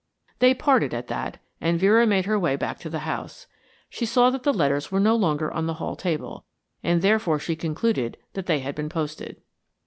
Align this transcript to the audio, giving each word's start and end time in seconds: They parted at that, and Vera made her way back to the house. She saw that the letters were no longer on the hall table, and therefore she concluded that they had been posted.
They 0.39 0.55
parted 0.55 0.95
at 0.95 1.09
that, 1.09 1.37
and 1.61 1.79
Vera 1.79 2.07
made 2.07 2.25
her 2.25 2.39
way 2.39 2.55
back 2.55 2.79
to 2.79 2.89
the 2.89 3.01
house. 3.05 3.45
She 3.87 4.03
saw 4.07 4.31
that 4.31 4.41
the 4.41 4.51
letters 4.51 4.91
were 4.91 4.99
no 4.99 5.15
longer 5.15 5.51
on 5.51 5.67
the 5.67 5.75
hall 5.75 5.95
table, 5.95 6.43
and 6.81 7.03
therefore 7.03 7.37
she 7.37 7.55
concluded 7.55 8.17
that 8.33 8.47
they 8.47 8.61
had 8.61 8.73
been 8.73 8.89
posted. 8.89 9.43